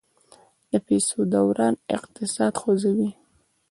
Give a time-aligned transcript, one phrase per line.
[0.69, 3.09] د پیسو دوران اقتصاد خوځوي.